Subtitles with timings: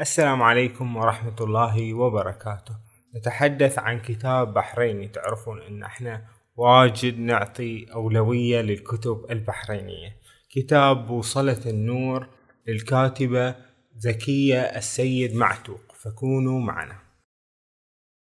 [0.00, 2.74] السلام عليكم ورحمة الله وبركاته.
[3.16, 6.24] نتحدث عن كتاب بحريني تعرفون إن إحنا
[6.56, 10.16] واجد نعطي أولوية للكتب البحرينية.
[10.50, 12.28] كتاب بوصلة النور
[12.68, 13.54] للكاتبة
[13.96, 15.80] زكية السيد معتوق.
[16.04, 16.98] فكونوا معنا.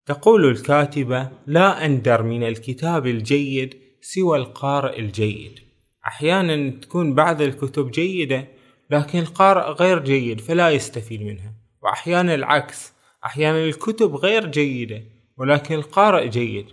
[0.05, 5.59] تقول الكاتبة لا أندر من الكتاب الجيد سوى القارئ الجيد.
[6.07, 8.56] أحيانا تكون بعض الكتب جيدة
[8.89, 11.53] لكن القارئ غير جيد فلا يستفيد منها.
[11.83, 12.93] وأحيانا العكس
[13.25, 15.03] أحيانا الكتب غير جيدة
[15.37, 16.65] ولكن القارئ جيد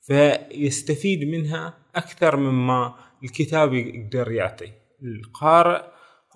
[0.00, 4.72] فيستفيد منها أكثر مما الكتاب يقدر يعطي.
[5.02, 5.82] القارئ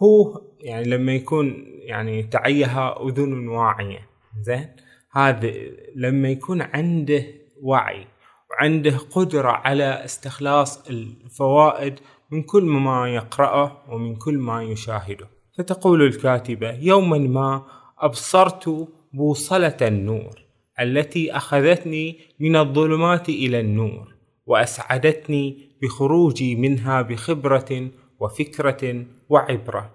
[0.02, 4.08] هو يعني لما يكون يعني تعيها أذن واعية
[4.40, 4.68] زين؟
[5.12, 5.52] هذا
[5.94, 7.24] لما يكون عنده
[7.62, 8.06] وعي
[8.50, 12.00] وعنده قدرة على استخلاص الفوائد
[12.30, 15.28] من كل ما يقرأه ومن كل ما يشاهده.
[15.58, 17.62] فتقول الكاتبة يوما ما
[17.98, 20.44] أبصرت بوصلة النور
[20.80, 24.14] التي أخذتني من الظلمات إلى النور
[24.46, 29.90] وأسعدتني بخروجي منها بخبرة وفكرة وعبرة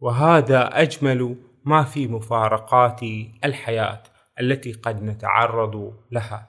[0.00, 3.00] وهذا أجمل ما في مفارقات
[3.44, 4.02] الحياة
[4.40, 6.48] التي قد نتعرض لها.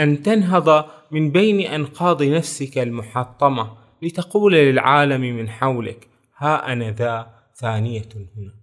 [0.00, 8.08] أن تنهض من بين أنقاض نفسك المحطمة لتقول للعالم من حولك ها أنا ذا ثانية
[8.16, 8.54] هنا.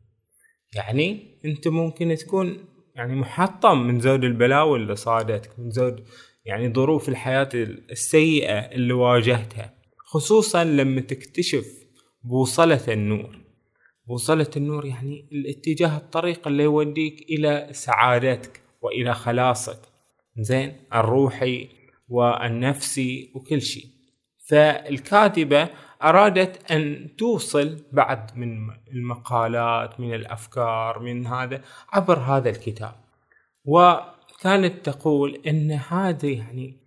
[0.76, 2.58] يعني أنت ممكن تكون
[2.96, 6.04] يعني محطم من زود البلاوي اللي صادتك من زود
[6.46, 9.74] يعني ظروف الحياة السيئة اللي واجهتها.
[10.06, 11.68] خصوصا لما تكتشف
[12.24, 13.40] بوصلة النور.
[14.08, 19.80] بوصلة النور يعني الاتجاه الطريق اللي يوديك إلى سعادتك وإلى خلاصك.
[20.40, 21.70] زين الروحي
[22.10, 23.99] والنفسي وكل شيء.
[24.50, 25.70] فالكاتبة
[26.04, 32.96] أرادت أن توصل بعض من المقالات من الأفكار من هذا عبر هذا الكتاب.
[33.66, 36.78] وكانت تقول أن هذا يعني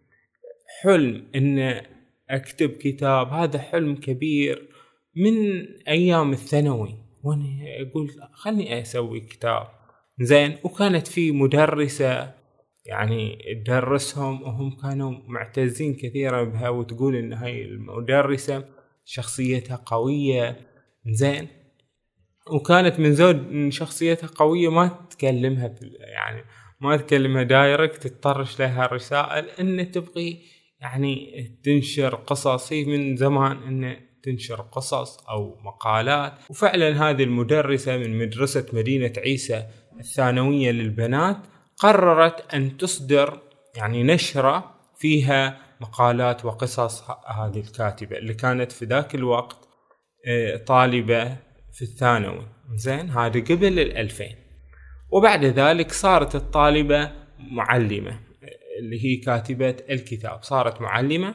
[0.83, 1.83] حلم أن
[2.31, 4.69] أكتب كتاب هذا حلم كبير
[5.17, 6.95] من أيام الثانوي.
[7.23, 7.47] وأنا
[7.81, 9.67] أقول خلني أسوي كتاب.
[10.21, 12.42] زين وكانت في مدرسة
[12.85, 18.65] يعني تدرسهم وهم كانوا معتزين كثيرا بها وتقول إن هاي المدرسة
[19.05, 20.57] شخصيتها قوية.
[21.07, 21.49] زين.
[22.51, 26.45] وكانت من زود من شخصيتها قوية ما تكلمها يعني
[26.81, 30.43] ما تكلمها دايركت تطرش لها رسائل إن تبغي
[30.81, 32.73] يعني تنشر قصص.
[32.73, 36.33] هي من زمان إن تنشر قصص أو مقالات.
[36.51, 39.67] وفعلا هذه المدرسة من مدرسة مدينة عيسى
[40.01, 41.37] الثانوية للبنات.
[41.83, 43.39] قررت أن تصدر
[43.77, 49.69] يعني نشرة فيها مقالات وقصص هذه الكاتبة اللي كانت في ذاك الوقت
[50.27, 51.37] آه، طالبة
[51.73, 52.47] في الثانوي.
[52.75, 54.37] زين؟ هذا قبل الألفين.
[55.13, 58.21] وبعد ذلك صارت الطالبة معلمة
[58.79, 60.43] اللي هي كاتبة الكتاب.
[60.43, 61.35] صارت معلمة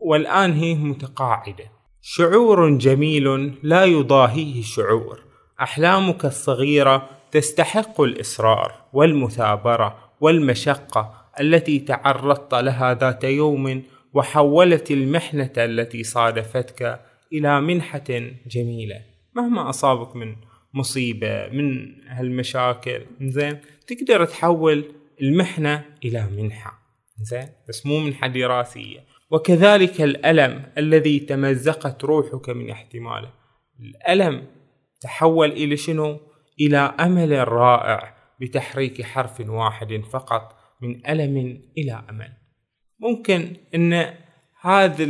[0.00, 1.70] والآن هي متقاعدة.
[2.00, 5.24] شعور جميل لا يضاهيه شعور.
[5.60, 13.82] أحلامك الصغيرة تستحق الإصرار والمثابرة والمشقة التي تعرضت لها ذات يوم
[14.14, 17.00] وحولت المحنة التي صادفتك
[17.32, 19.00] إلى منحة جميلة.
[19.34, 20.36] مهما أصابك من
[20.74, 24.84] مصيبة من هالمشاكل زين تقدر تحول
[25.22, 26.78] المحنة إلى منحة.
[27.22, 29.04] زين بس مو منحة دراسية.
[29.30, 33.30] وكذلك الألم الذي تمزقت روحك من احتماله.
[33.80, 34.44] الألم
[35.00, 36.20] تحول إلى شنو؟
[36.60, 42.32] إلى أمل رائع بتحريك حرف واحد فقط من ألم إلى أمل.
[43.00, 44.14] ممكن أن
[44.60, 45.08] هذا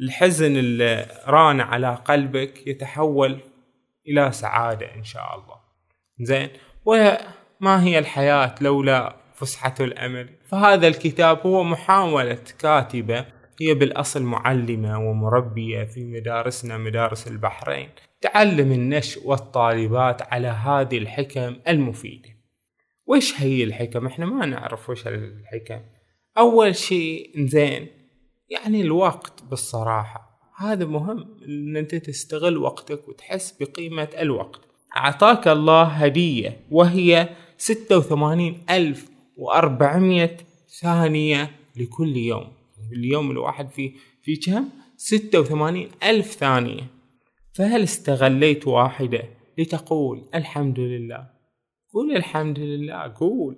[0.00, 3.40] الحزن اللي ران على قلبك يتحول
[4.08, 5.56] إلى سعادة إن شاء الله.
[6.20, 6.48] زين؟
[6.84, 13.26] وما هي الحياة لولا فسحة الأمل؟ فهذا الكتاب هو محاولة كاتبة
[13.60, 17.88] هي بالأصل معلمة ومربية في مدارسنا مدارس البحرين.
[18.22, 22.28] تعلم النشء والطالبات على هذه الحكم المفيدة.
[23.06, 25.80] وش هي الحكم؟ إحنا ما نعرف وش الحكم.
[26.38, 27.86] أول شيء زين
[28.48, 30.40] يعني الوقت بالصراحة.
[30.56, 34.60] هذا مهم إن أنت تستغل وقتك وتحس بقيمة الوقت.
[34.96, 40.36] أعطاك الله هدية وهي ستة وثمانين ألف وأربعمية
[40.80, 42.52] ثانية لكل يوم.
[42.92, 43.92] اليوم الواحد في
[44.22, 47.01] في كم؟ ستة وثمانين ألف ثانية.
[47.54, 49.22] فهل استغليت واحدة
[49.58, 51.26] لتقول الحمد لله؟
[51.94, 53.56] قول الحمد لله قول.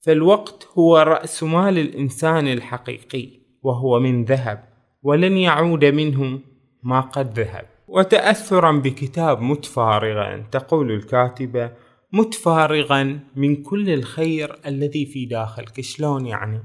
[0.00, 3.28] فالوقت هو رأس مال الإنسان الحقيقي
[3.62, 4.64] وهو من ذهب
[5.02, 6.40] ولن يعود منه
[6.82, 7.66] ما قد ذهب.
[7.88, 11.72] وتأثرا بكتاب متفارغا تقول الكاتبة
[12.12, 15.80] متفارغا من كل الخير الذي في داخلك.
[15.80, 16.62] شلون يعني؟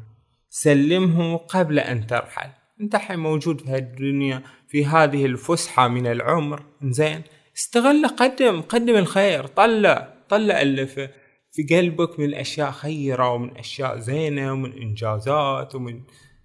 [0.49, 2.60] سلمه قبل أن ترحل.
[2.81, 6.63] أنت حي موجود في هالدنيا في هذه الفسحة من العمر.
[6.83, 7.21] زين
[7.57, 11.09] استغل قدم قدم الخير طلع طلع اللي في,
[11.51, 16.01] في قلبك من أشياء خيرة ومن أشياء زينة ومن إنجازات ومن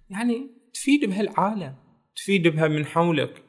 [0.09, 1.73] يعني تفيد بهالعالم
[2.15, 3.41] تفيد بها من حولك.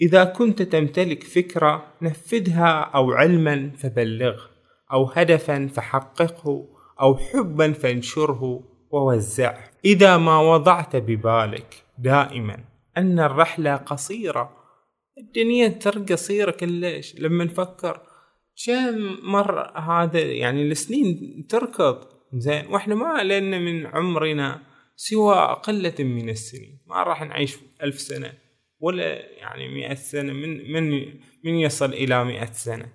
[0.00, 4.50] إذا كنت تمتلك فكرة نفذها أو علما فبلغه
[4.92, 6.66] أو هدفا فحققه
[7.00, 9.70] أو حبا فانشره ووزعه.
[9.84, 12.64] إذا ما وضعت ببالك دائما.
[12.96, 14.56] أن الرحلة قصيرة.
[15.18, 17.14] الدنيا ترى قصيرة كلش.
[17.18, 18.00] لما نفكر
[18.66, 21.98] كم مر هذا؟ يعني السنين تركض.
[22.34, 22.66] زين.
[22.66, 24.62] وإحنا ما لنا من عمرنا
[24.96, 26.78] سوى قلة من السنين.
[26.86, 28.32] ما راح نعيش ألف سنة
[28.80, 30.32] ولا يعني مئة سنة.
[30.32, 30.90] من من
[31.44, 32.92] من يصل إلى مئة سنة.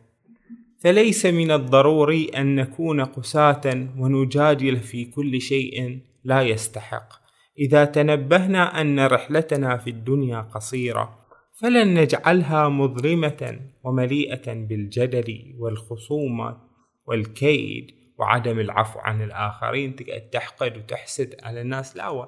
[0.80, 7.23] فليس من الضروري أن نكون قساة ونجادل في كل شيء لا يستحق.
[7.60, 11.20] إذا تنبهنا أن رحلتنا في الدنيا قصيرة
[11.62, 16.58] فلن نجعلها مظلمة ومليئة بالجدل والخصومة
[17.06, 19.96] والكيد وعدم العفو عن الآخرين.
[19.96, 21.98] تقعد تحقد وتحسد على الناس.
[21.98, 22.28] لا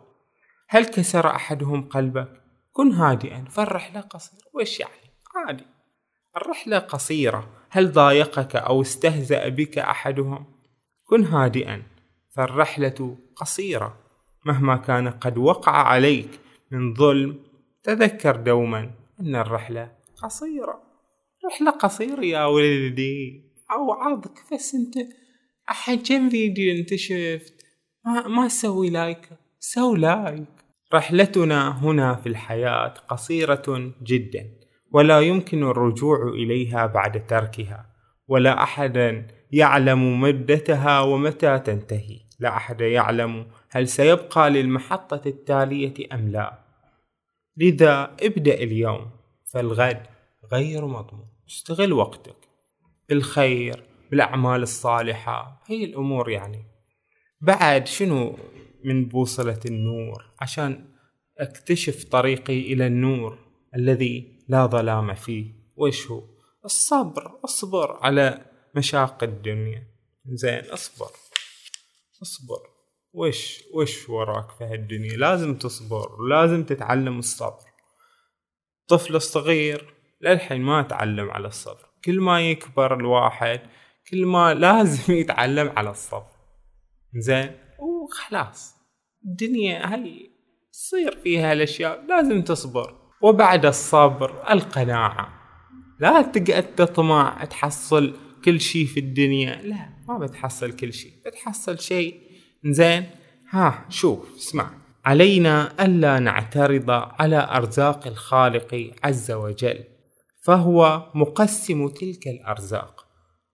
[0.70, 2.42] هل كسر أحدهم قلبك؟
[2.72, 3.46] كن هادئا.
[3.50, 4.44] فالرحلة قصيرة.
[4.54, 5.66] وش يعني؟ عادي.
[6.38, 7.50] الرحلة قصيرة.
[7.70, 10.46] هل ضايقك أو استهزأ بك أحدهم؟
[11.06, 11.84] كن هادئا.
[12.36, 14.05] فالرحلة قصيرة.
[14.46, 16.40] مهما كان قد وقع عليك
[16.72, 17.40] من ظلم
[17.84, 19.92] تذكر دوما أن الرحلة
[20.24, 20.82] قصيرة.
[21.46, 23.44] رحلة قصيرة يا ولدي.
[23.72, 24.96] أوعظك بس أنت.
[25.70, 27.66] أحد كم فيديو أنت شفت
[28.06, 29.30] ما, ما سوي like
[29.60, 30.48] so like
[30.94, 34.46] رحلتنا هنا في الحياة قصيرة جدا
[34.92, 37.86] ولا يمكن الرجوع إليها بعد تركها
[38.28, 42.20] ولا أحدا يعلم مدتها ومتى تنتهي.
[42.40, 46.60] لا أحد يعلم هل سيبقى للمحطة التالية أم لا؟
[47.58, 49.12] لذا ابدأ اليوم
[49.46, 50.08] فالغد
[50.52, 51.28] غير مضمون.
[51.50, 52.36] استغل وقتك.
[53.10, 55.64] بالخير بالأعمال الصالحة.
[55.68, 56.66] هي الأمور يعني.
[57.42, 58.38] بعد شنو
[58.84, 60.86] من بوصلة النور؟ عشان
[61.38, 63.38] أكتشف طريقي إلى النور
[63.76, 65.46] الذي لا ظلام فيه.
[65.76, 66.24] وش هو؟
[66.66, 67.40] الصبر.
[67.46, 68.46] اصبر على
[68.76, 69.88] مشاق الدنيا.
[70.26, 71.12] زين اصبر.
[72.22, 72.75] اصبر.
[73.16, 77.66] وش وش وراك في هالدنيا؟ لازم تصبر ولازم تتعلم الصبر.
[78.82, 81.86] الطفل الصغير للحين ما تعلم على الصبر.
[82.06, 83.60] كل ما يكبر الواحد
[84.12, 86.36] كل ما لازم يتعلم على الصبر.
[87.16, 88.76] زين؟ وخلاص.
[89.26, 90.32] الدنيا هاي
[90.72, 92.96] تصير فيها الاشياء لازم تصبر.
[93.22, 95.42] وبعد الصبر القناعة.
[96.00, 99.62] لا تقعد تطمع تحصل كل شيء في الدنيا.
[99.62, 102.25] لا ما بتحصل كل شيء بتحصل شيء
[102.72, 103.06] زين.
[103.50, 104.70] ها شوف اسمع.
[105.06, 109.84] علينا ألا نعترض على أرزاق الخالق عز وجل
[110.44, 113.06] فهو مقسم تلك الأرزاق.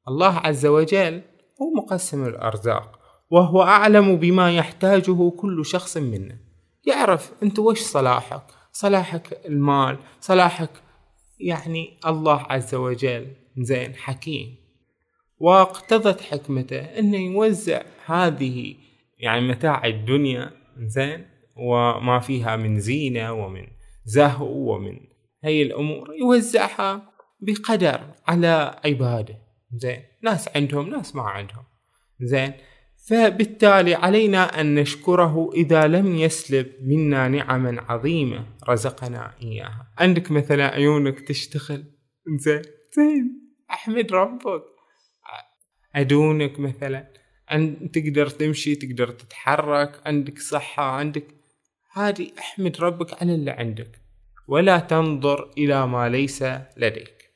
[0.08, 1.22] الله عز وجل
[1.62, 3.00] هو مقسم الأرزاق
[3.30, 6.38] وهو أعلم بما يحتاجه كل شخص منا
[6.88, 10.70] يعرف أنت وش صلاحك؟ صلاحك المال صلاحك
[11.40, 13.28] يعني الله عز وجل.
[13.58, 14.56] زين حكيم.
[15.40, 18.76] واقتضت حكمته انه يوزع هذه
[19.22, 21.26] يعني متاع الدنيا زين
[21.56, 23.68] وما فيها من زينة ومن
[24.06, 25.00] زهو ومن
[25.44, 27.12] هي الأمور يوزعها
[27.42, 29.38] بقدر على عباده.
[29.74, 31.64] زين ناس عندهم ناس ما عندهم.
[32.22, 32.54] زين
[33.08, 39.94] فبالتالي علينا أن نشكره إذا لم يسلب منا نعما عظيمة رزقنا إياها.
[39.98, 41.84] عندك مثلا عيونك تشتغل؟
[42.40, 42.62] زين
[42.96, 44.64] زين أحمد ربك.
[45.96, 47.21] أدونك مثلا.
[47.52, 51.28] أن تقدر تمشي تقدر تتحرك عندك صحة عندك
[51.94, 54.02] هذه احمد ربك على اللي عندك.
[54.48, 56.44] ولا تنظر إلى ما ليس
[56.78, 57.32] لديك.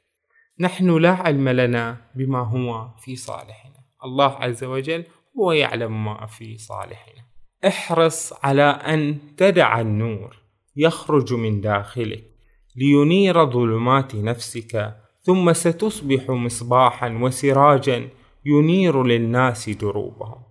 [0.60, 3.86] نحن لا علم لنا بما هو في صالحنا.
[4.04, 5.04] الله عز وجل
[5.40, 7.26] هو يعلم ما في صالحنا.
[7.68, 10.38] احرص على أن تدع النور
[10.76, 12.24] يخرج من داخلك
[12.76, 18.10] لينير ظلمات نفسك ثم ستصبح مصباحا وسراجا
[18.46, 20.44] ينير للناس دروبهم.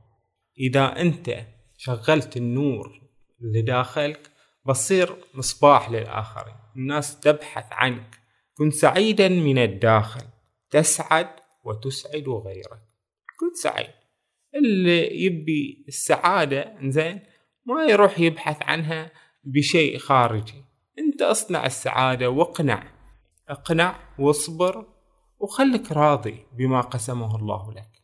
[0.59, 1.47] إذا أنت
[1.77, 3.01] شغلت النور
[3.41, 4.31] اللي داخلك
[4.67, 6.55] بصير مصباح للآخرين.
[6.77, 8.19] الناس تبحث عنك.
[8.55, 10.25] كن سعيدا من الداخل.
[10.71, 11.29] تسعد
[11.65, 12.83] وتسعد غيرك.
[13.41, 13.91] كن سعيد.
[14.55, 17.21] اللي يبي السعادة زين
[17.67, 19.11] ما يروح يبحث عنها
[19.45, 20.65] بشيء خارجي.
[20.99, 22.95] أنت اصنع السعادة واقنع.
[23.49, 24.94] اقنع واصبر
[25.45, 28.03] وخلك راضي بما قسمه الله لك.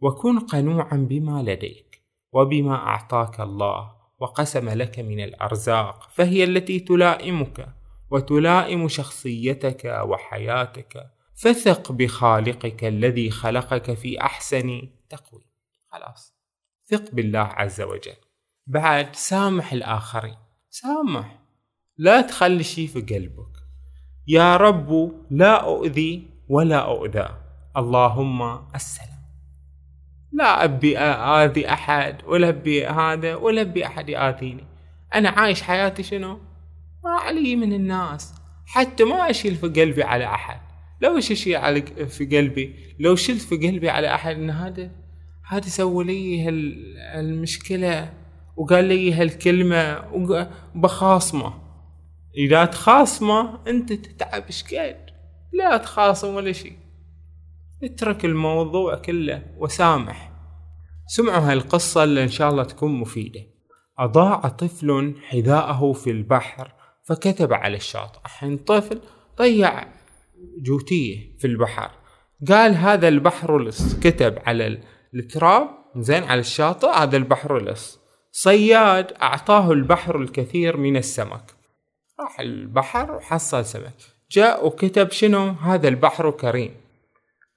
[0.00, 7.68] وكن قنوعا بما لديك وبما أعطاك الله وقسم لك من الأرزاق فهي التي تلائمك
[8.10, 11.10] وتلائم شخصيتك وحياتك.
[11.34, 15.46] فثق بخالقك الذي خلقك في أحسن تقويم
[15.92, 16.36] خلاص.
[16.86, 18.16] ثق بالله عز وجل.
[18.66, 20.36] بعد سامح الآخرين.
[20.70, 21.38] سامح.
[21.96, 23.56] لا تخلي شي في قلبك.
[24.28, 27.28] يا رب لا أؤذي ولا أؤذى.
[27.76, 28.42] اللهم
[28.74, 29.22] السلام.
[30.32, 34.64] لا أبي آذي أحد ولا أبي هذا ولا أبي أحد يآذيني.
[35.14, 36.38] أنا عايش حياتي شنو؟
[37.04, 38.34] ما علي من الناس.
[38.66, 40.60] حتى ما أشيل في قلبي على أحد.
[41.00, 44.90] لو إيش اشيل على في قلبي؟ لو شلت في قلبي على أحد إن هذا
[45.48, 46.48] هذا سوى لي
[47.14, 48.12] هالمشكلة
[48.56, 51.54] وقال لي هالكلمة وبخاصمه
[52.36, 55.05] إذا تخاصمه أنت تتعب شقد
[55.52, 56.76] لا تخاصم ولا شيء.
[57.82, 60.32] اترك الموضوع كله وسامح.
[61.06, 63.40] سمعوا هالقصة اللي إن شاء الله تكون مفيدة.
[63.98, 66.72] أضاع طفل حذاءه في البحر
[67.04, 68.20] فكتب على الشاطئ.
[68.24, 69.00] الحين طفل
[69.38, 69.84] ضيع
[70.62, 71.90] جوتية في البحر.
[72.48, 74.82] قال هذا البحر لص كتب على
[75.14, 78.00] التراب زين على الشاطئ هذا البحر لص
[78.32, 81.54] صياد أعطاه البحر الكثير من السمك.
[82.20, 84.15] راح البحر وحصل سمك.
[84.30, 86.74] جاء وكتب شنو؟ هذا البحر كريم.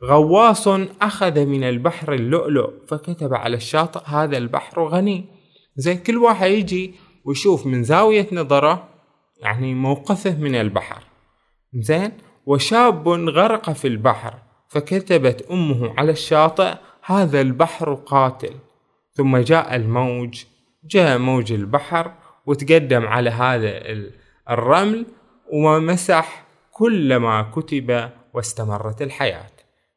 [0.03, 0.67] غواص
[1.01, 5.25] أخذ من البحر اللؤلؤ فكتب على الشاطئ هذا البحر غني.
[5.75, 6.93] زي كل واحد يجي
[7.25, 8.87] ويشوف من زاوية نظره
[9.37, 11.03] يعني موقفه من البحر.
[11.73, 12.11] زين
[12.45, 14.33] وشاب غرق في البحر
[14.69, 16.73] فكتبت أمه على الشاطئ
[17.03, 18.53] هذا البحر قاتل.
[19.13, 20.43] ثم جاء الموج
[20.85, 22.13] جاء موج البحر
[22.45, 23.81] وتقدم على هذا
[24.49, 25.05] الرمل
[25.53, 26.48] ومسح
[26.79, 29.51] كل ما كتب واستمرت الحياة.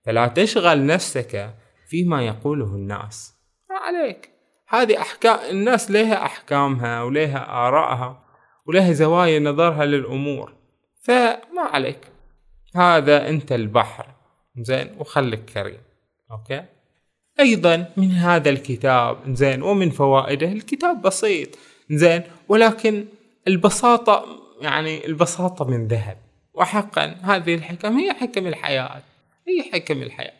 [0.04, 1.54] فلا تشغل نفسك
[1.88, 3.34] فيما يقوله الناس.
[3.70, 4.30] ما عليك.
[4.68, 8.24] هذه أحكام الناس لها أحكامها ولها آرائها
[8.66, 10.52] ولها زوايا نظرها للأمور.
[11.02, 11.98] فما عليك.
[12.76, 14.06] هذا أنت البحر.
[14.58, 15.80] زين وخليك كريم.
[16.30, 16.64] أوكي؟
[17.40, 21.48] أيضا من هذا الكتاب زين ومن فوائده الكتاب بسيط.
[21.90, 23.04] زين ولكن
[23.48, 24.24] البساطة
[24.60, 26.31] يعني البساطة من ذهب.
[26.54, 29.02] وحقا هذه الحكم هي حكم الحياة
[29.48, 30.32] هي حكم الحياة.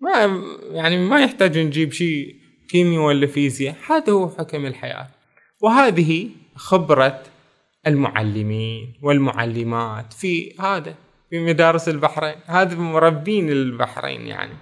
[0.00, 2.34] ما يعني ما يحتاج نجيب شيء
[2.70, 5.08] كيمياء ولا فيزياء هذا هو حكم الحياة.
[5.60, 7.22] وهذه خبرة
[7.86, 10.94] المعلمين والمعلمات في هذا
[11.30, 12.34] في مدارس البحرين.
[12.46, 14.54] هذا مربين البحرين يعني.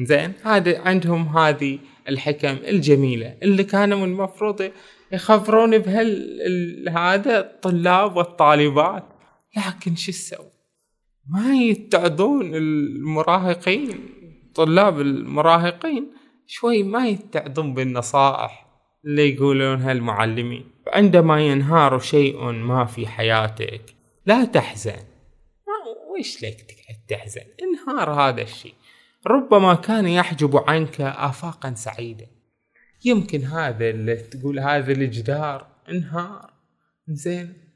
[0.00, 4.70] زين هذا عندهم هذه الحكم الجميلة اللي كانوا المفروض
[5.12, 9.04] يخبرون بهال هذا الطلاب والطالبات.
[9.56, 10.50] لكن شو السوي
[11.28, 13.98] ما يتعظون المراهقين
[14.54, 16.12] طلاب المراهقين
[16.46, 18.66] شوي ما يتعظون بالنصائح
[19.04, 20.70] اللي يقولونها المعلمين.
[20.92, 23.94] عندما ينهار شيء ما في حياتك
[24.26, 25.02] لا تحزن.
[26.12, 28.74] ويش لك تقعد تحزن؟ انهار هذا الشيء.
[29.26, 32.26] ربما كان يحجب عنك آفاقا سعيدة.
[33.04, 36.50] يمكن هذا اللي تقول هذا الجدار انهار.
[37.08, 37.69] زين.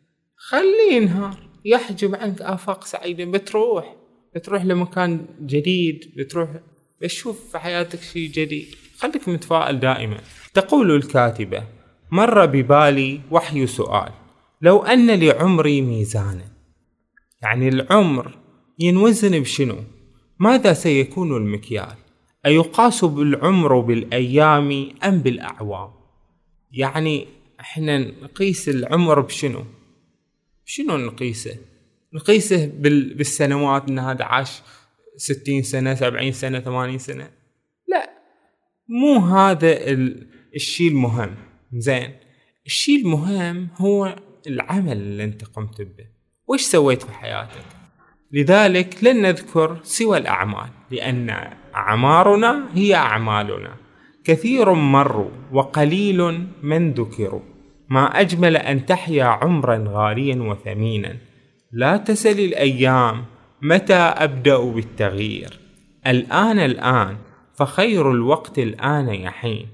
[0.49, 3.25] خليه ينهار يحجب عنك آفاق سعيدة.
[3.25, 3.97] بتروح
[4.35, 6.51] بتروح لمكان جديد بتروح
[7.01, 8.75] بتشوف في حياتك شيء جديد.
[8.99, 10.21] خليك متفائل دائما.
[10.55, 11.63] تقول الكاتبة
[12.11, 14.13] مر ببالي وحي سؤال.
[14.63, 16.45] لو أن لعمري ميزانا.
[17.43, 18.39] يعني العمر
[18.79, 19.77] ينوزن بشنو؟
[20.39, 21.97] ماذا سيكون المكيال؟
[22.47, 25.91] أيقاس بالعمر بالأيام أم بالأعوام؟
[26.73, 27.27] يعني
[27.61, 29.65] إحنا نقيس العمر بشنو؟
[30.65, 31.57] شنو نقيسه؟
[32.15, 32.67] نقيسه
[33.17, 34.63] بالسنوات إن هذا عاش
[35.17, 37.31] ستين سنة سبعين سنة ثمانين سنة.
[37.89, 38.11] لا
[38.89, 39.79] مو هذا
[40.55, 41.35] الشيء المهم.
[41.73, 42.13] زين
[42.67, 44.17] الشيء المهم هو
[44.47, 46.07] العمل اللي أنت قمت به.
[46.49, 47.67] وش سويت في حياتك؟
[48.33, 51.31] لذلك لن نذكر سوى الأعمال لأن
[51.75, 53.77] أعمارنا هي أعمالنا.
[54.25, 57.54] كثير مروا وقليل من ذكروا.
[57.89, 61.17] ما أجمل أن تحيا عمرا غاليا وثمينا.
[61.73, 63.25] لا تسل الأيام
[63.63, 65.61] متى أبدأ بالتغيير؟
[66.07, 67.17] الآن الآن
[67.55, 69.69] فخير الوقت الآن يحين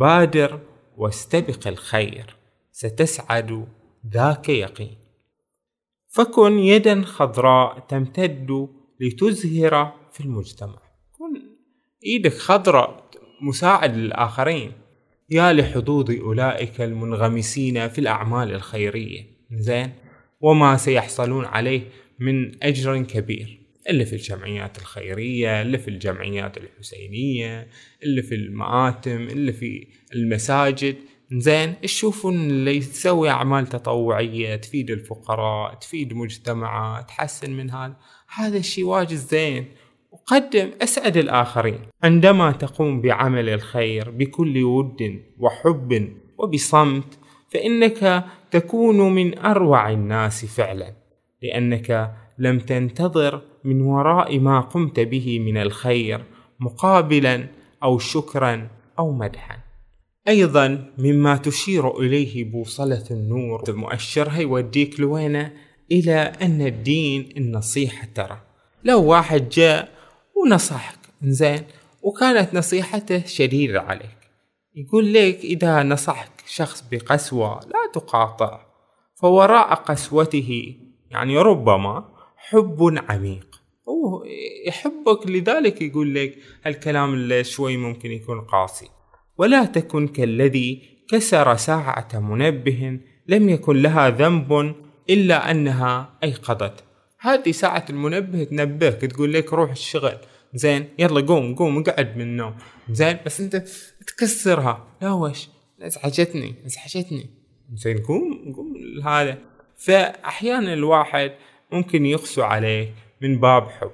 [0.00, 0.60] بادر
[0.96, 2.36] واستبق الخير
[2.72, 3.66] ستسعد
[4.14, 4.96] ذاك يقين.
[6.08, 8.68] فكن يدا خضراء تمتد
[9.00, 10.78] لتزهر في المجتمع.
[11.18, 11.42] كن
[12.06, 13.04] إيدك خضراء
[13.42, 14.72] مساعد للآخرين.
[15.32, 19.26] يا لحظوظ أولئك المنغمسين في الأعمال الخيرية.
[19.52, 19.92] زين.
[20.40, 21.82] وما سيحصلون عليه
[22.18, 23.60] من أجر كبير.
[23.88, 27.66] اللي في الجمعيات الخيرية اللي في الجمعيات الحسينية
[28.02, 30.96] اللي في المآتم اللي في المساجد.
[31.32, 31.80] زين.
[31.82, 37.96] تشوفون اللي يسوي أعمال تطوعية تفيد الفقراء تفيد مجتمعات تحسن من هذا.
[38.34, 39.64] هذا الشيء واجد زين.
[40.20, 41.78] وقدم أسعد الآخرين.
[42.02, 46.08] عندما تقوم بعمل الخير بكل ود وحب
[46.38, 47.18] وبصمت
[47.52, 50.94] فإنك تكون من أروع الناس فعلا
[51.42, 56.24] لأنك لم تنتظر من وراء ما قمت به من الخير
[56.60, 57.46] مقابلا
[57.82, 59.56] أو شكرا أو مدحا.
[60.28, 65.52] أيضا مما تشير إليه بوصلة النور مؤشرها يوديك لوينه
[65.92, 68.40] إلى أن الدين النصيحة ترى.
[68.84, 69.99] لو واحد جاء
[70.44, 70.98] ونصحك.
[71.22, 71.62] زين
[72.02, 74.20] وكانت نصيحته شديدة عليك.
[74.74, 78.60] يقول لك إذا نصحك شخص بقسوة لا تقاطع
[79.20, 80.76] فوراء قسوته
[81.10, 83.60] يعني ربما حب عميق.
[83.88, 84.24] هو
[84.66, 88.88] يحبك لذلك يقول لك هالكلام اللي شوي ممكن يكون قاسي.
[89.38, 94.74] ولا تكن كالذي كسر ساعة منبه لم يكن لها ذنب
[95.10, 96.84] إلا أنها أيقظت
[97.20, 100.18] هذه ساعة المنبه تنبهك تقول لك روح الشغل.
[100.54, 102.54] زين يلا قوم قوم اقعد من النوم.
[102.90, 103.56] زين بس أنت
[104.06, 104.86] تكسرها.
[105.02, 105.48] لا وش؟
[105.82, 107.30] ازعجتني ازعجتني
[107.74, 108.74] زين قوم قوم
[109.04, 109.38] هذا
[109.76, 111.32] فأحيانا الواحد
[111.72, 113.90] ممكن يقسو عليك من باب حب.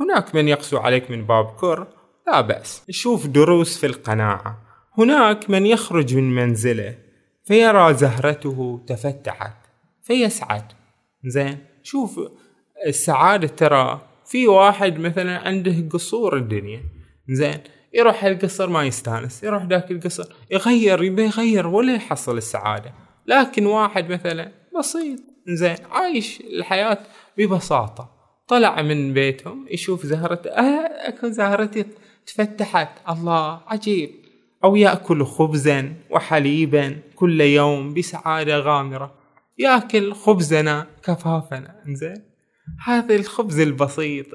[0.00, 1.86] هناك من يقسو عليك من باب كر
[2.26, 2.82] لا بأس.
[2.90, 4.62] شوف دروس في القناعة.
[4.98, 6.98] هناك من يخرج من منزله
[7.44, 9.56] فيرى زهرته تفتحت
[10.02, 10.72] فيسعد
[11.24, 12.20] زين شوف
[12.86, 16.80] السعادة ترى في واحد مثلا عنده قصور الدنيا.
[17.28, 17.58] زين
[17.94, 22.92] يروح القصر ما يستانس يروح ذاك القصر يغير يبي يغير ولا يحصل السعادة.
[23.26, 26.98] لكن واحد مثلا بسيط زين عايش الحياة
[27.38, 28.10] ببساطة.
[28.48, 31.84] طلع من بيتهم يشوف زهرة آه أكو زهرتي
[32.26, 32.88] تفتحت.
[33.08, 34.10] الله عجيب.
[34.64, 39.14] أو يأكل خبزا وحليبا كل يوم بسعادة غامرة.
[39.58, 41.82] يأكل خبزنا كفافنا.
[41.86, 42.35] زين
[42.84, 44.26] هذا الخبز البسيط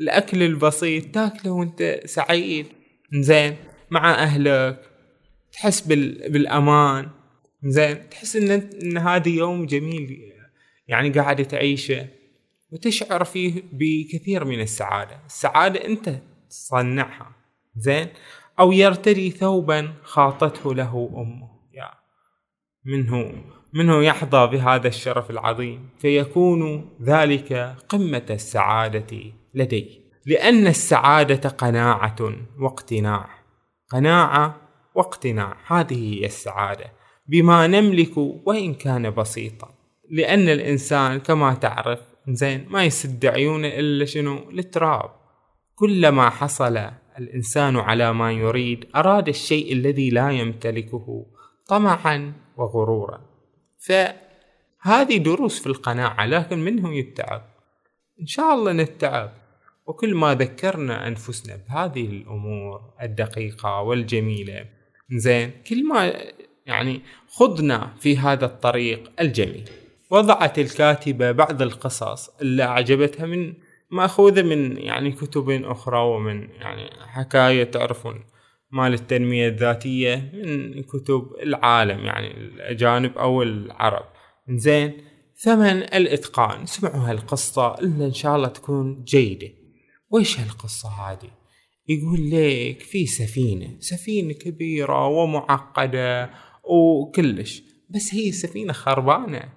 [0.00, 2.66] الأكل البسيط تاكله وأنت سعيد.
[3.12, 3.56] زين
[3.90, 4.90] مع أهلك
[5.52, 7.10] تحس بالأمان.
[7.64, 10.32] زين تحس إن إن هذا يوم جميل
[10.88, 12.08] يعني قاعد تعيشه.
[12.70, 15.20] وتشعر فيه بكثير من السعادة.
[15.26, 17.36] السعادة أنت تصنعها.
[17.76, 18.08] زين؟
[18.58, 21.50] أو يرتدي ثوبا خاطته له أمه.
[21.72, 21.90] يا
[22.84, 23.44] منه.
[23.74, 25.88] منه يحظى بهذا الشرف العظيم.
[25.98, 29.16] فيكون ذلك قمة السعادة
[29.54, 32.16] لديه لأن السعادة قناعة
[32.60, 33.28] واقتناع.
[33.90, 34.56] قناعة
[34.94, 35.56] واقتناع.
[35.66, 36.84] هذه هي السعادة.
[37.26, 39.68] بما نملك وإن كان بسيطا.
[40.10, 45.10] لأن الإنسان كما تعرف زين ما يسد عيونه إلا شنو؟ التراب.
[45.74, 46.80] كلما حصل
[47.18, 51.26] الإنسان على ما يريد أراد الشيء الذي لا يمتلكه
[51.68, 53.31] طمعا وغرورا.
[53.86, 57.42] فهذه دروس في القناعة لكن منهم يتعب.
[58.20, 59.32] إن شاء الله نتعب.
[59.86, 64.64] وكل ما ذكرنا أنفسنا بهذه الأمور الدقيقة والجميلة
[65.10, 66.12] زين كل ما
[66.66, 69.70] يعني خضنا في هذا الطريق الجميل.
[70.10, 73.54] وضعت الكاتبة بعض القصص اللي أعجبتها من
[73.90, 78.24] مأخوذة من يعني كتب أخرى ومن يعني حكاية تعرفون.
[78.72, 84.04] مال التنمية الذاتية من كتب العالم يعني الأجانب أو العرب.
[84.48, 84.92] زين
[85.36, 86.66] ثمن الإتقان.
[86.66, 89.48] سمعوا هالقصة إلا إن شاء الله تكون جيدة.
[90.10, 91.30] وإيش هالقصة هذه؟
[91.88, 96.30] يقول لك في سفينة سفينة كبيرة ومعقدة
[96.64, 99.52] وكلش بس هي سفينة خربانة.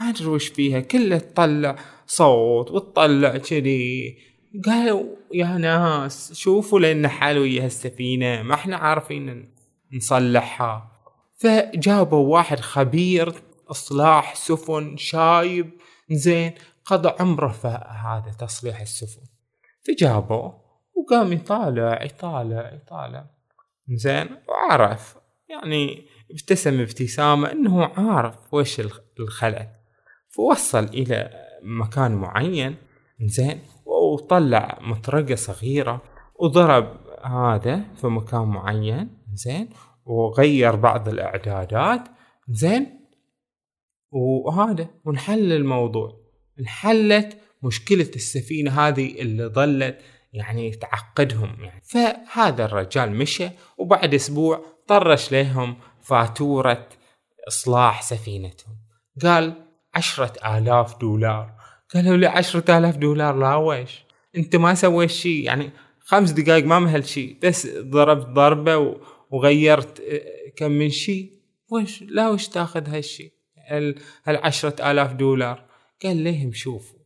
[0.00, 0.80] ما أدري وش فيها.
[0.80, 4.16] كلها تطلع صوت وتطلع كذي.
[4.64, 9.54] قالوا يا ناس شوفوا لنا حال ويا هالسفينة ما إحنا عارفين
[9.92, 10.92] نصلحها.
[11.38, 13.34] فجابوا واحد خبير
[13.70, 15.70] إصلاح سفن شايب
[16.10, 16.52] زين
[16.84, 17.68] قضى عمره في
[18.04, 19.22] هذا تصليح السفن.
[19.86, 20.60] فجابوه
[20.94, 23.26] وقام يطالع يطالع يطالع.
[23.94, 25.16] زين وعرف
[25.48, 28.80] يعني ابتسم ابتسامة إنه عارف وش
[29.20, 29.68] الخلل.
[30.28, 31.30] فوصل إلى
[31.62, 32.76] مكان معين.
[33.20, 33.60] زين.
[33.84, 36.02] وطلع مطرقة صغيرة
[36.40, 39.68] وضرب هذا في مكان معين زين.
[40.04, 42.08] وغير بعض الإعدادات
[42.48, 43.00] زين.
[44.10, 46.20] وهذا ونحل الموضوع.
[46.60, 49.98] انحلت مشكلة السفينة هذه اللي ظلت
[50.32, 51.82] يعني تعقدهم يعني.
[51.84, 53.48] فهذا الرجال مشى
[53.78, 56.88] وبعد أسبوع طرش لهم فاتورة
[57.48, 58.76] إصلاح سفينتهم.
[59.22, 61.55] قال عشرة آلاف دولار.
[61.94, 63.38] قالوا لي عشرة آلاف دولار.
[63.38, 64.04] لا ويش
[64.36, 65.44] أنت ما سويت شيء.
[65.44, 65.70] يعني
[66.00, 67.38] خمس دقائق ما مهل شيء.
[67.42, 68.96] بس ضربت ضربة
[69.30, 71.32] وغيرت آه، كم من شيء.
[71.72, 73.32] وش لا وش تأخذ هالشيء؟
[74.24, 75.64] هالعشرة آلاف دولار.
[76.04, 76.98] قال لهم شوفوا.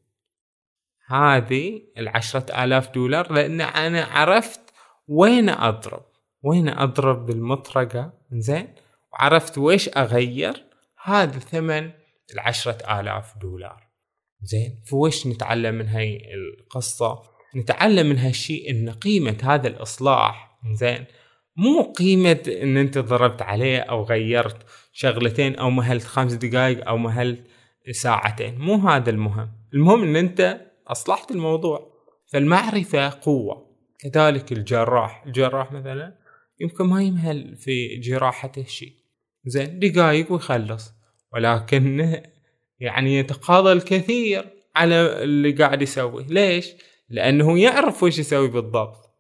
[1.07, 4.61] هذه العشرة آلاف دولار لأن أنا عرفت
[5.09, 6.05] وين أضرب.
[6.43, 8.75] وين أضرب بالمطرقة؟ زين
[9.13, 10.65] وعرفت ويش أغير؟
[11.03, 11.91] هذا ثمن
[12.35, 13.90] العشرة آلاف دولار.
[14.43, 17.23] زين؟ فوش نتعلم من هاي القصة؟
[17.57, 21.05] نتعلم من هالشيء إن قيمة هذا الإصلاح زين؟
[21.57, 24.57] مو قيمة إن أنت ضربت عليه أو غيرت
[24.93, 27.47] شغلتين أو مهلت خمس دقائق أو مهلت
[27.91, 29.53] ساعتين مو هذا المهم.
[29.75, 31.91] المهم إن أنت أصلحت الموضوع.
[32.33, 33.71] فالمعرفة قوة.
[33.99, 35.23] كذلك الجراح.
[35.27, 36.15] الجراح مثلا
[36.61, 38.93] يمكن ما يمهل في جراحته شيء
[39.45, 40.93] زين؟ دقائق ويخلص.
[41.33, 42.21] ولكن
[42.81, 46.27] يعني يتقاضى الكثير على اللي قاعد يسويه.
[46.27, 46.73] ليش؟
[47.09, 49.11] لأنه يعرف وش يسوي بالضبط.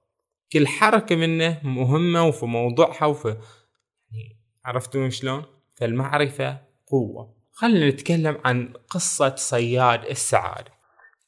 [0.53, 5.44] كل حركة منه مهمة وفي موضوعها وفي يعني عرفتوا شلون؟
[5.75, 7.35] فالمعرفة قوة.
[7.53, 10.73] خلينا نتكلم عن قصة صياد السعادة.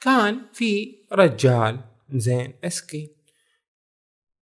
[0.01, 1.81] كان في رجال
[2.13, 3.09] زين مسكين.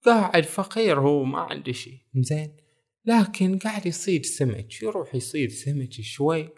[0.06, 2.56] قاعد فقير هو ما عنده شيء زين.
[3.04, 6.48] لكن قاعد يصيد سمك يروح يصيد سمك شوي.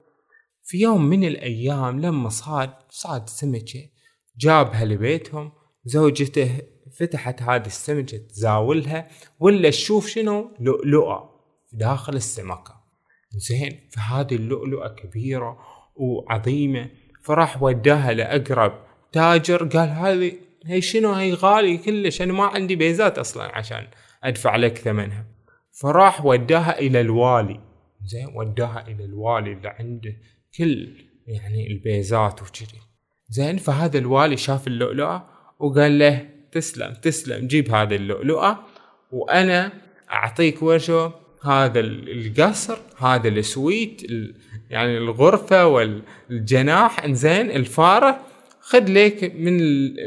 [0.69, 3.89] في يوم من الأيام لما صاد صاد سمكة
[4.39, 5.53] جابها لبيتهم
[5.85, 6.59] زوجته
[6.99, 9.09] فتحت هذه السمكة تزاولها
[9.41, 11.41] ولا تشوف شنو؟ لؤلؤة
[11.73, 12.75] داخل السمكة.
[13.37, 15.59] زين فهذه اللؤلؤة كبيرة
[15.97, 16.91] وعظيمة.
[17.23, 18.73] فراح وداها لأقرب
[19.13, 20.33] تاجر قال هذه
[20.67, 23.87] هي شنو؟ هي غالي كلش أنا ما عندي بيزات أصلا عشان
[24.25, 25.27] أدفع لك ثمنها.
[25.81, 27.61] فراح وداها إلى الوالي.
[28.05, 30.17] زين وداها إلى الوالي اللي عنده
[30.57, 30.89] كل
[31.27, 32.81] يعني البيزات وكذي
[33.29, 35.27] زين فهذا الوالي شاف اللؤلؤة
[35.59, 38.65] وقال له تسلم تسلم جيب هذه اللؤلؤة
[39.13, 39.73] وأنا
[40.11, 41.11] أعطيك وشو
[41.45, 44.03] هذا القصر هذا السويت
[44.71, 47.05] يعني الغرفة والجناح.
[47.05, 48.21] إنزين الفارة
[48.61, 49.57] خذ لك من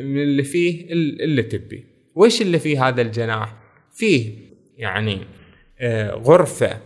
[0.04, 1.86] من اللي فيه اللي تبي.
[2.16, 3.56] وش اللي فيه هذا الجناح؟
[3.94, 4.34] فيه
[4.78, 5.20] يعني
[5.80, 6.78] آه، غرفة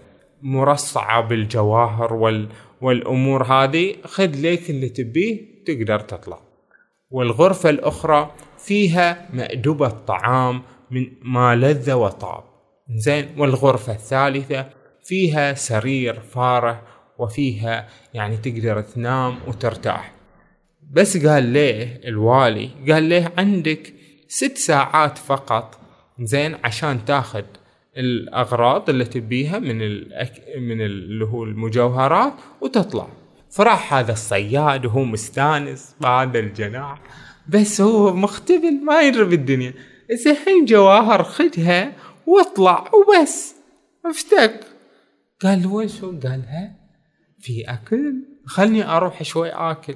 [0.45, 2.49] مرصعة بالجواهر وال
[2.81, 6.39] والأمور هذه خذ لك اللي تبيه تقدر تطلع.
[7.09, 12.43] والغرفة الأخرى فيها مأدبة طعام من ما لذ وطاب.
[12.95, 14.69] زين والغرفة الثالثة
[15.03, 16.81] فيها سرير فارح
[17.17, 20.13] وفيها يعني تقدر تنام وترتاح.
[20.91, 23.93] بس قال ليه الوالي؟ قال ليه عندك
[24.27, 25.79] ست ساعات فقط
[26.19, 27.43] زين عشان تاخذ
[27.97, 30.31] الأغراض اللي تبيها من الأك...
[30.57, 33.07] من اللي هو المجوهرات وتطلع.
[33.51, 37.01] فراح هذا الصياد وهو مستانس بهذا الجناح.
[37.49, 39.73] بس هو مختبل ما يدري بالدنيا
[40.11, 41.93] زين جواهر خدها
[42.27, 43.55] واطلع وبس.
[44.05, 44.59] افتك
[45.41, 46.75] قال وش قال ها
[47.39, 48.13] في أكل.
[48.45, 49.95] خلني أروح شوي آكل.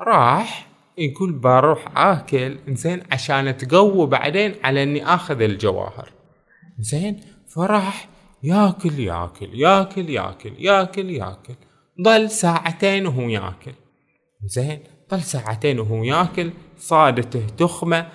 [0.00, 2.58] راح يقول بروح آكل.
[2.68, 6.23] زين عشان تقوى بعدين على إني آخذ الجواهر.
[6.78, 8.08] زين؟ فراح
[8.42, 11.54] ياكل ياكل ياكل ياكل ياكل ياكل.
[12.04, 13.72] ظل ساعتين وهو ياكل.
[14.44, 18.08] زين؟ ظل ساعتين وهو ياكل صادته تخمة.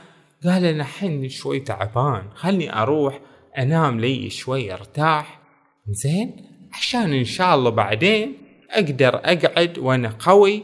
[0.43, 3.19] قال أنا حن شوي تعبان خلني أروح
[3.57, 5.39] أنام لي شوي أرتاح.
[5.87, 6.35] زين؟
[6.73, 8.37] عشان إن شاء الله بعدين
[8.71, 10.63] أقدر أقعد وأنا قوي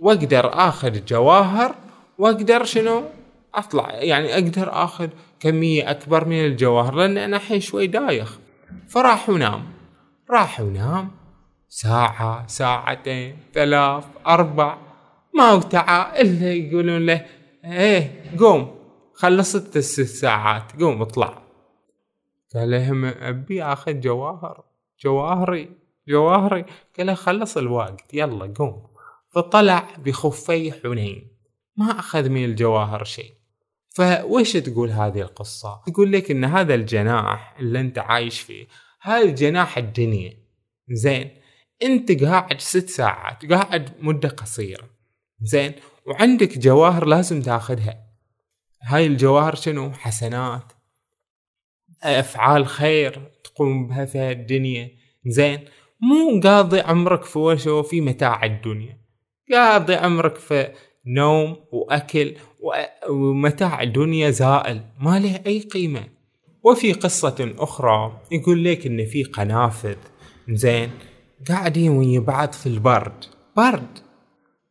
[0.00, 1.74] وأقدر آخذ جواهر
[2.18, 3.04] وأقدر شنو؟
[3.58, 3.90] أطلع.
[3.90, 5.08] يعني أقدر آخذ
[5.40, 8.38] كمية أكبر من الجواهر لأن أنا الحين شوي دايخ.
[8.88, 9.64] فراح ونام.
[10.30, 11.10] راح ونام.
[11.68, 14.78] ساعة ساعتين ثلاث أربع.
[15.34, 17.26] ما وتعا إلا يقولون له
[17.64, 18.78] إيه قوم
[19.14, 21.42] خلصت الست ساعات قوم اطلع.
[22.54, 24.64] قال لهم أبي آخذ جواهر
[25.04, 25.70] جواهري
[26.08, 26.64] جواهري.
[26.98, 28.86] قال خلص الوقت يلا قوم.
[29.30, 31.28] فطلع بخفي حنين.
[31.76, 33.34] ما أخذ من الجواهر شيء.
[33.94, 38.66] فوش تقول هذه القصة؟ تقول لك إن هذا الجناح اللي أنت عايش فيه
[39.02, 40.32] هذا جناح الدنيا.
[40.90, 41.30] زين.
[41.82, 44.90] أنت قاعد ست ساعات قاعد مدة قصيرة.
[45.42, 45.72] زين.
[46.06, 48.04] وعندك جواهر لازم تاخذها.
[48.82, 50.72] هاي الجواهر شنو؟ حسنات.
[52.02, 54.90] أفعال خير تقوم بها في الدنيا.
[55.26, 55.64] زين.
[56.00, 58.98] مو قاضي عمرك في وشو في متاع الدنيا.
[59.52, 60.72] قاضي عمرك في
[61.06, 62.34] نوم وأكل
[63.10, 66.04] ومتاع الدنيا زائل ما له أي قيمة.
[66.62, 69.96] وفي قصة أخرى يقول لك إن في قنافذ
[70.48, 70.90] زين
[71.48, 73.24] قاعدين ويا بعض في البرد.
[73.56, 73.98] برد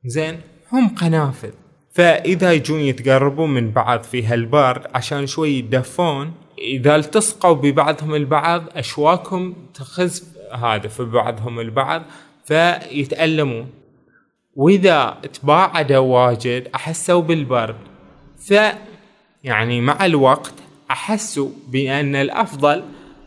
[0.05, 0.39] زين
[0.71, 1.51] هم قنافذ.
[1.93, 9.55] فإذا يجون يتقربون من بعض في هالبرد عشان شوي يدفون إذا التصقوا ببعضهم البعض أشواكهم
[9.73, 12.03] تخز هذا في بعضهم البعض
[12.45, 13.67] فيتألمون
[14.55, 17.75] وإذا تباعدوا واجد أحسوا بالبرد.
[18.37, 18.53] ف
[19.43, 20.53] يعني مع الوقت
[20.91, 22.83] أحسوا بأن الأفضل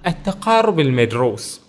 [0.07, 1.61] التقارب المدروس.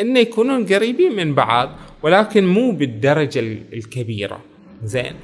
[0.00, 1.70] انه يكونون قريبين من بعض
[2.02, 3.40] ولكن مو بالدرجة
[3.72, 4.40] الكبيرة.
[4.84, 5.14] زين.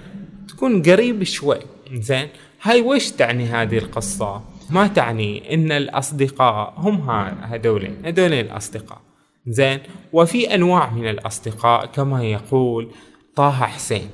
[0.48, 1.58] تكون قريب شوي.
[1.92, 2.28] زين.
[2.62, 7.10] هاي وش تعني هذه القصة؟ ما تعني إن الأصدقاء هم
[7.42, 7.96] هذولين.
[8.04, 9.00] هذولين الأصدقاء.
[9.46, 9.78] زين.
[10.12, 12.88] وفي أنواع من الأصدقاء كما يقول
[13.36, 14.10] طه حسين.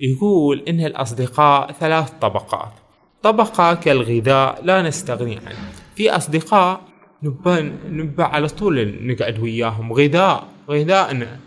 [0.00, 2.72] يقول إن الأصدقاء ثلاث طبقات.
[3.22, 5.72] طبقة كالغذاء لا نستغني عنه.
[5.94, 6.80] في أصدقاء
[7.22, 9.92] نبى نبى على طول نقعد وياهم.
[9.92, 11.38] غذاء غذاءنا.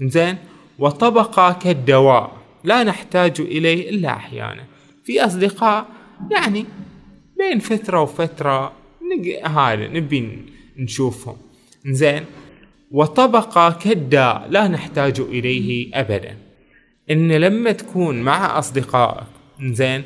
[0.00, 0.36] زين؟
[0.78, 2.32] وطبقة كالدواء.
[2.64, 4.64] لا نحتاج إليه إلا أحيانا.
[5.04, 5.86] في أصدقاء
[6.30, 6.64] يعني
[7.38, 9.48] بين فترة وفترة نق...
[9.48, 10.38] هذا نبي
[10.76, 11.36] نشوفهم.
[11.86, 12.24] زين؟
[12.90, 16.36] وطبقة كالداء لا نحتاج إليه أبدا.
[17.10, 19.26] إن لما تكون مع أصدقائك
[19.62, 20.04] زين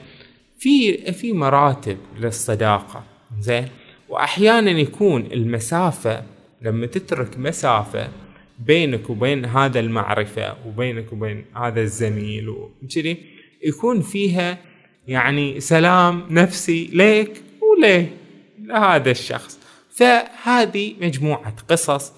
[0.58, 3.04] في في مراتب للصداقة
[3.40, 3.68] زين
[4.08, 6.22] واحيانا يكون المسافة
[6.62, 8.08] لما تترك مسافة
[8.58, 13.16] بينك وبين هذا المعرفة وبينك وبين هذا الزميل وكذي
[13.62, 14.58] يكون فيها
[15.08, 18.10] يعني سلام نفسي ليك وليه
[18.64, 19.58] لهذا الشخص.
[19.90, 22.12] فهذه مجموعة قصص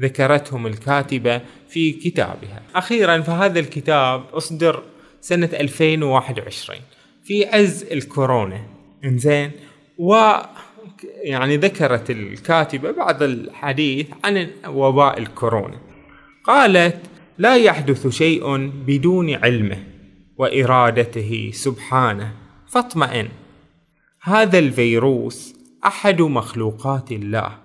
[0.00, 2.62] ذكرتهم الكاتبة في كتابها.
[2.74, 4.82] أخيرا فهذا الكتاب أصدر
[5.20, 6.80] سنة 2021
[7.24, 8.60] في عز الكورونا
[9.04, 9.50] إنزين
[9.98, 10.32] و
[11.22, 15.78] يعني ذكرت الكاتبة بعض الحديث عن وباء الكورونا.
[16.44, 16.96] قالت
[17.38, 19.78] لا يحدث شيء بدون علمه
[20.38, 22.32] وإرادته سبحانه.
[22.68, 23.28] فاطمئن.
[24.22, 25.54] هذا الفيروس
[25.86, 27.58] أحد مخلوقات الله.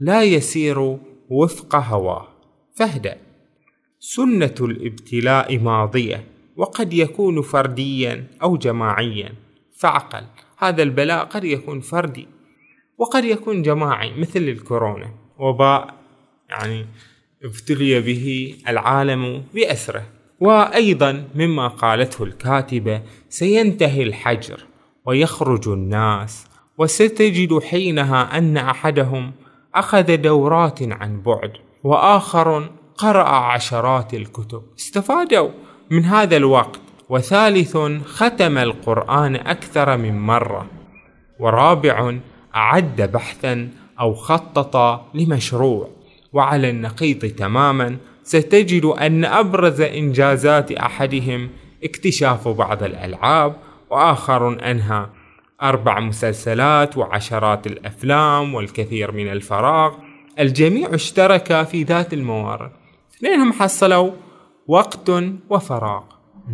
[0.00, 0.98] لا يسير
[1.32, 2.28] وفق هواه.
[2.74, 3.16] فاهدأ
[4.00, 6.24] سنة الابتلاء ماضية
[6.56, 9.32] وقد يكون فرديا أو جماعيا.
[9.78, 10.24] فعقل
[10.58, 12.28] هذا البلاء قد يكون فردي
[12.98, 15.10] وقد يكون جماعي مثل الكورونا.
[15.38, 15.94] وباء
[16.48, 16.86] يعني
[17.44, 20.06] ابتلي به العالم بأسره.
[20.40, 24.64] وأيضا مما قالته الكاتبة سينتهي الحجر
[25.06, 26.46] ويخرج الناس
[26.78, 29.32] وستجد حينها أن أحدهم
[29.74, 31.52] أخذ دورات عن بعد
[31.84, 34.62] وآخر قرأ عشرات الكتب.
[34.78, 35.48] استفادوا
[35.90, 36.80] من هذا الوقت.
[37.08, 40.66] وثالث ختم القرآن أكثر من مرة.
[41.38, 42.14] ورابع
[42.56, 43.68] أعد بحثا
[44.00, 45.88] أو خطط لمشروع.
[46.32, 51.50] وعلى النقيض تماما ستجد أن أبرز إنجازات أحدهم
[51.84, 53.56] اكتشاف بعض الألعاب
[53.90, 55.06] وآخر أنهى.
[55.62, 59.94] أربع مسلسلات وعشرات الأفلام والكثير من الفراغ.
[60.38, 62.70] الجميع اشترك في ذات الموارد.
[63.16, 64.10] اثنينهم حصلوا
[64.68, 65.10] وقت
[65.50, 66.02] وفراغ.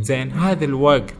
[0.01, 1.15] زين هذا الوقت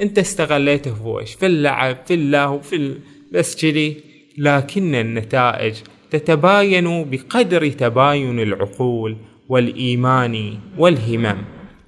[0.00, 2.98] انت استغليته في وش في اللعب في اللهو في
[3.32, 4.00] بس كذي.
[4.38, 5.74] لكن النتائج
[6.10, 9.16] تتباين بقدر تباين العقول
[9.48, 11.38] والإيمان والهمم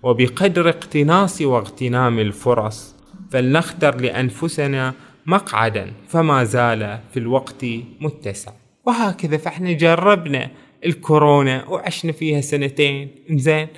[0.03, 2.95] وبقدر اقتناص واغتنام الفرص.
[3.31, 4.95] فلنختر لأنفسنا
[5.26, 7.64] مقعدا فما زال في الوقت
[8.00, 8.52] متسع.
[8.87, 10.50] وهكذا فإحنا جربنا
[10.85, 13.68] الكورونا وعشنا فيها سنتين زين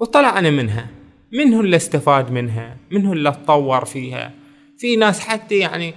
[0.00, 0.88] وطلعنا منها.
[1.32, 4.32] منه اللي استفاد منها منه اللي تطور فيها.
[4.78, 5.94] في ناس حتى يعني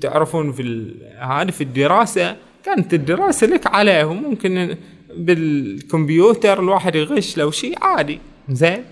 [0.00, 4.76] تعرفون في هذه في الدراسة كانت الدراسة لك عليه وممكن
[5.16, 8.18] بالكمبيوتر الواحد يغش لو شيء عادي.
[8.48, 8.84] زين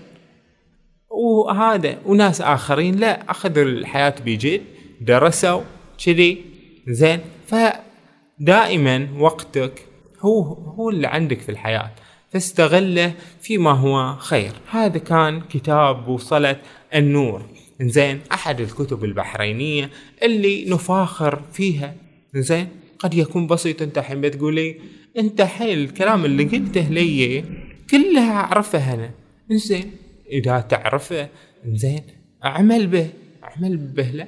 [1.09, 4.61] وهذا وناس آخرين لا أخذوا الحياة بجد.
[5.01, 5.61] درسوا
[6.05, 6.41] كذي
[6.87, 7.19] زين.
[7.47, 9.85] فدائما وقتك
[10.19, 11.91] هو هو اللي عندك في الحياة.
[12.31, 14.51] فاستغله فيما هو خير.
[14.71, 16.55] هذا كان كتاب بوصلة
[16.95, 17.41] النور.
[17.81, 18.19] زين.
[18.31, 19.89] أحد الكتب البحرينية
[20.23, 21.95] اللي نفاخر فيها.
[22.35, 22.67] زين.
[22.99, 23.81] قد يكون بسيط.
[23.81, 24.75] أنت الحين بتقولي
[25.17, 27.43] أنت حيل الكلام اللي قلته لي
[27.89, 29.11] كلها أعرفه أنا.
[29.51, 29.91] زين.
[30.31, 31.29] إذا تعرفه
[31.67, 32.03] زين.
[32.45, 33.09] أعمل به.
[33.43, 34.27] أعمل به لا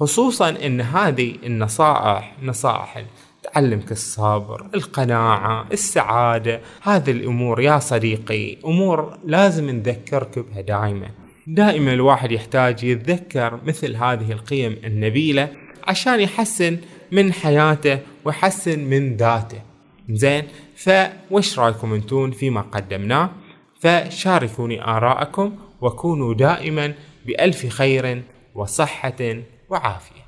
[0.00, 3.04] خصوصا إن هذه النصائح نصائح
[3.42, 11.10] تعلمك الصبر القناعة السعادة هذه الأمور يا صديقي أمور لازم نذكرك بها دائما.
[11.46, 15.48] دائما الواحد يحتاج يتذكر مثل هذه القيم النبيلة
[15.84, 16.78] عشان يحسن
[17.12, 19.60] من حياته ويحسن من ذاته.
[20.10, 20.44] زين
[20.76, 23.30] فوش رأيكم أنتون فيما قدمناه؟
[23.80, 26.94] فشاركوني آراءكم وكونوا دائما
[27.26, 28.22] بألف خير
[28.54, 30.19] وصحة وعافية.